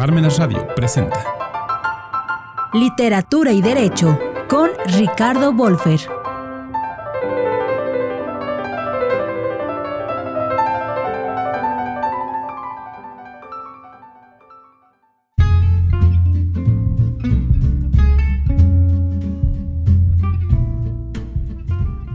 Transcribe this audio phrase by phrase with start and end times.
[0.00, 1.22] Parmenas Radio presenta
[2.72, 6.00] Literatura y Derecho con Ricardo Wolfer.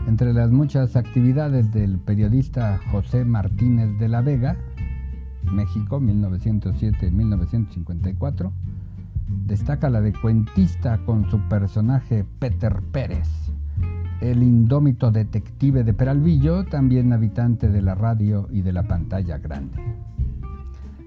[0.08, 4.56] Entre las muchas actividades del periodista José Martínez de la Vega,
[5.52, 8.50] México, 1907-1954,
[9.46, 13.28] destaca la de cuentista con su personaje Peter Pérez,
[14.20, 19.78] el indómito detective de Peralvillo, también habitante de la radio y de la pantalla grande.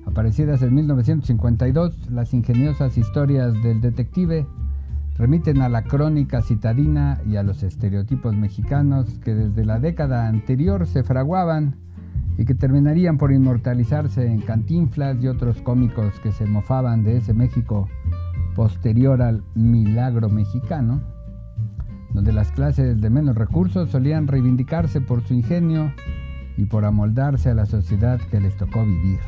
[0.05, 4.48] Aparecidas en 1952, las ingeniosas historias del detective
[5.17, 10.88] remiten a la crónica citadina y a los estereotipos mexicanos que desde la década anterior
[10.88, 11.76] se fraguaban
[12.40, 17.34] y que terminarían por inmortalizarse en Cantinflas y otros cómicos que se mofaban de ese
[17.34, 17.90] México
[18.56, 21.02] posterior al milagro mexicano,
[22.14, 25.92] donde las clases de menos recursos solían reivindicarse por su ingenio
[26.56, 29.20] y por amoldarse a la sociedad que les tocó vivir.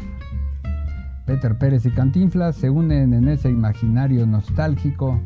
[1.25, 5.19] Peter Pérez y Cantinflas se unen en ese imaginario nostálgico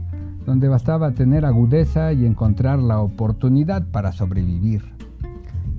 [0.44, 4.96] donde bastaba tener agudeza y encontrar la oportunidad para sobrevivir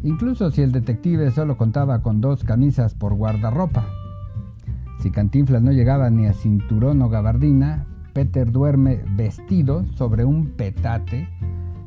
[0.07, 3.89] incluso si el detective solo contaba con dos camisas por guardarropa.
[5.01, 11.29] Si Cantinflas no llegaba ni a cinturón o gabardina, Peter duerme vestido sobre un petate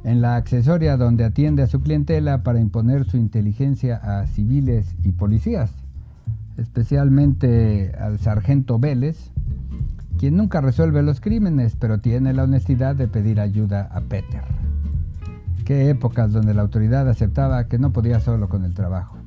[0.04, 5.14] en la accesoria donde atiende a su clientela para imponer su inteligencia a civiles y
[5.14, 5.72] policías,
[6.58, 9.32] especialmente al sargento Vélez,
[10.18, 14.59] quien nunca resuelve los crímenes, pero tiene la honestidad de pedir ayuda a Peter.
[15.70, 19.18] Qué épocas donde la autoridad aceptaba que no podía solo con el trabajo.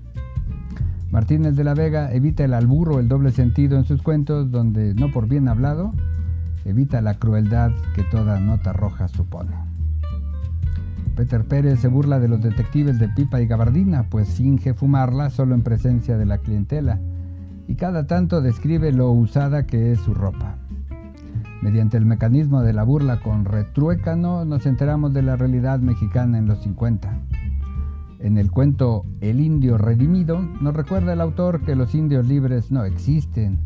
[1.12, 5.12] Martínez de la Vega evita el alburro, el doble sentido en sus cuentos, donde, no
[5.12, 5.92] por bien hablado,
[6.64, 9.52] evita la crueldad que toda nota roja supone.
[11.14, 15.54] Peter Pérez se burla de los detectives de pipa y gabardina, pues finge fumarla solo
[15.54, 16.98] en presencia de la clientela,
[17.68, 20.56] y cada tanto describe lo usada que es su ropa.
[21.62, 26.48] Mediante el mecanismo de la burla con retruécano nos enteramos de la realidad mexicana en
[26.48, 27.08] los 50.
[28.18, 32.84] En el cuento El indio redimido nos recuerda el autor que los indios libres no
[32.84, 33.60] existen,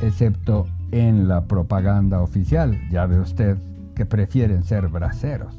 [0.00, 2.80] excepto en la propaganda oficial.
[2.90, 3.58] Ya ve usted
[3.94, 5.54] que prefieren ser braceros.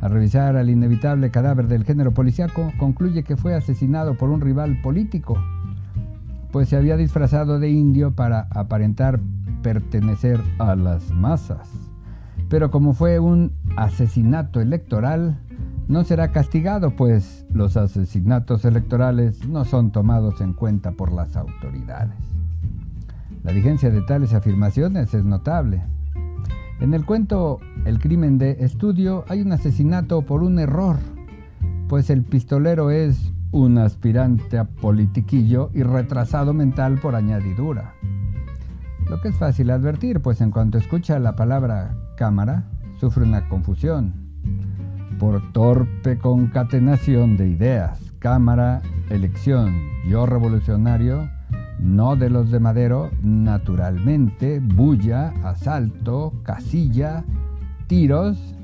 [0.00, 4.80] Al revisar al inevitable cadáver del género policiaco, concluye que fue asesinado por un rival
[4.80, 5.36] político,
[6.50, 9.20] pues se había disfrazado de indio para aparentar
[9.66, 11.68] pertenecer a las masas.
[12.48, 15.40] Pero como fue un asesinato electoral,
[15.88, 22.14] no será castigado, pues los asesinatos electorales no son tomados en cuenta por las autoridades.
[23.42, 25.82] La vigencia de tales afirmaciones es notable.
[26.78, 30.98] En el cuento El crimen de estudio hay un asesinato por un error,
[31.88, 37.95] pues el pistolero es un aspirante a politiquillo y retrasado mental por añadidura.
[39.08, 42.64] Lo que es fácil advertir, pues en cuanto escucha la palabra cámara,
[42.98, 44.14] sufre una confusión.
[45.20, 49.74] Por torpe concatenación de ideas, cámara, elección,
[50.08, 51.30] yo revolucionario,
[51.78, 57.24] no de los de Madero, naturalmente, bulla, asalto, casilla,
[57.86, 58.56] tiros,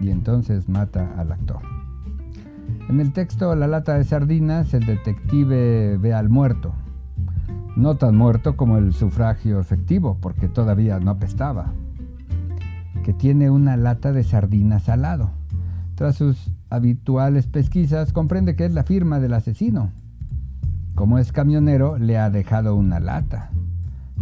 [0.00, 1.62] y entonces mata al actor.
[2.88, 6.74] En el texto La lata de sardinas, el detective ve al muerto,
[7.76, 11.72] no tan muerto como el sufragio efectivo, porque todavía no apestaba,
[13.04, 15.30] que tiene una lata de sardinas al lado.
[15.94, 19.90] Tras sus habituales pesquisas, comprende que es la firma del asesino.
[20.94, 23.50] Como es camionero, le ha dejado una lata,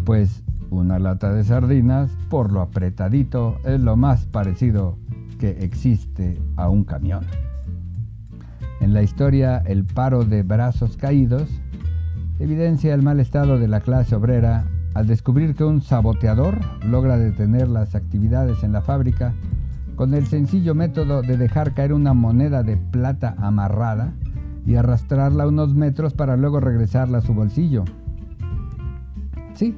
[0.04, 4.96] pues una lata de sardinas, por lo apretadito, es lo más parecido
[5.38, 7.24] que existe a un camión.
[8.80, 11.48] En la historia El paro de brazos caídos,
[12.40, 14.64] evidencia el mal estado de la clase obrera
[14.94, 19.34] al descubrir que un saboteador logra detener las actividades en la fábrica
[19.94, 24.14] con el sencillo método de dejar caer una moneda de plata amarrada
[24.66, 27.84] y arrastrarla unos metros para luego regresarla a su bolsillo.
[29.54, 29.76] Sí,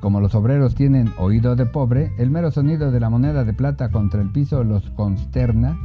[0.00, 3.90] como los obreros tienen oído de pobre, el mero sonido de la moneda de plata
[3.90, 5.78] contra el piso los consterna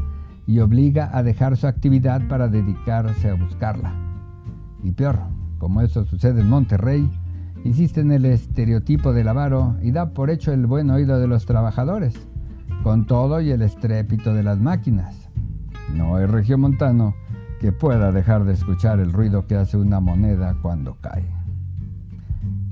[0.48, 3.94] y obliga a dejar su actividad para dedicarse a buscarla.
[4.84, 5.20] Y peor,
[5.58, 7.10] como eso sucede en Monterrey,
[7.64, 11.46] insiste en el estereotipo del avaro y da por hecho el buen oído de los
[11.46, 12.14] trabajadores,
[12.84, 15.30] con todo y el estrépito de las máquinas.
[15.94, 17.16] No hay regiomontano
[17.60, 21.26] que pueda dejar de escuchar el ruido que hace una moneda cuando cae.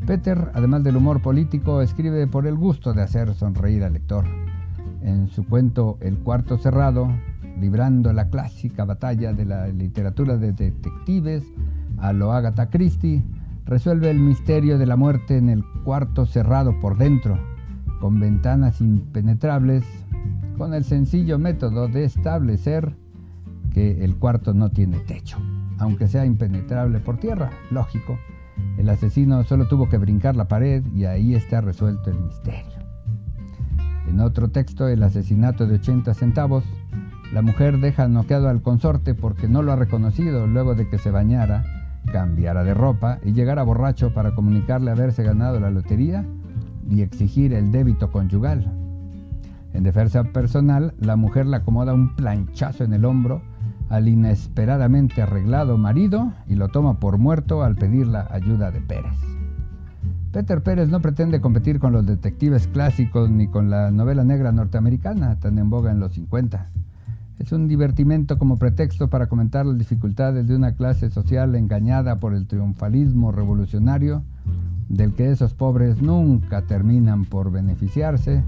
[0.06, 4.26] Peter, además del humor político, escribe por el gusto de hacer sonreír al lector.
[5.02, 7.08] En su cuento El cuarto cerrado,
[7.60, 11.44] librando la clásica batalla de la literatura de detectives
[12.04, 13.24] a lo Agatha Christie,
[13.66, 17.40] resuelve el misterio de la muerte en el cuarto cerrado por dentro,
[18.02, 19.86] con ventanas impenetrables,
[20.58, 22.94] con el sencillo método de establecer
[23.74, 25.38] que el cuarto no tiene techo,
[25.78, 28.20] aunque sea impenetrable por tierra, lógico.
[28.78, 32.84] El asesino solo tuvo que brincar la pared y ahí está resuelto el misterio.
[34.10, 36.66] En otro texto, el asesinato de 80 centavos,
[37.32, 41.10] la mujer deja noqueado al consorte porque no lo ha reconocido luego de que se
[41.10, 41.64] bañara,
[42.14, 46.24] cambiara de ropa y llegara borracho para comunicarle haberse ganado la lotería
[46.88, 48.72] y exigir el débito conyugal.
[49.74, 53.42] En defensa personal, la mujer le acomoda un planchazo en el hombro
[53.90, 59.18] al inesperadamente arreglado marido y lo toma por muerto al pedir la ayuda de Pérez.
[60.32, 65.40] Peter Pérez no pretende competir con los detectives clásicos ni con la novela negra norteamericana
[65.40, 66.70] tan en boga en los 50.
[67.44, 72.34] Es un divertimento como pretexto para comentar las dificultades de una clase social engañada por
[72.34, 74.24] el triunfalismo revolucionario
[74.88, 78.42] del que esos pobres nunca terminan por beneficiarse,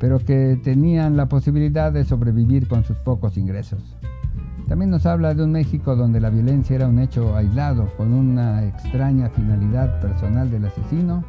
[0.00, 3.80] pero que tenían la posibilidad de sobrevivir con sus pocos ingresos.
[4.66, 8.64] También nos habla de un México donde la violencia era un hecho aislado, con una
[8.64, 11.22] extraña finalidad personal del asesino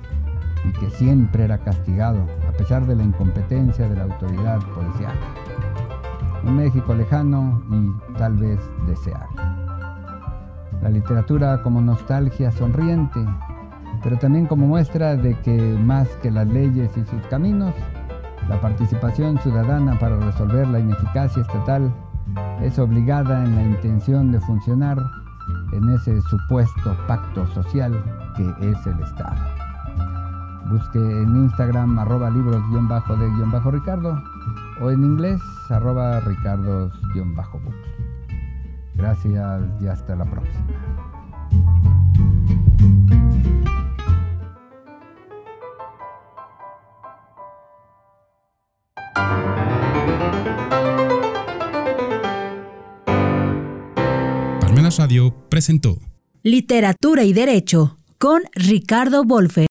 [0.68, 5.14] y que siempre era castigado, a pesar de la incompetencia de la autoridad policial.
[6.52, 9.42] México lejano y tal vez deseable.
[10.82, 13.26] La literatura como nostalgia sonriente,
[14.04, 17.74] pero también como muestra de que más que las leyes y sus caminos,
[18.48, 21.92] la participación ciudadana para resolver la ineficacia estatal
[22.62, 24.98] es obligada en la intención de funcionar
[25.72, 27.92] en ese supuesto pacto social
[28.36, 29.36] que es el Estado.
[30.70, 34.22] Busque en Instagram arroba libros-de-ricardo
[34.82, 37.76] o en inglés arroba ricardos-books.
[38.96, 40.66] Gracias y hasta la próxima.
[54.98, 55.98] Radio presentó
[56.42, 59.64] Literatura y Derecho con Ricardo Wolfer.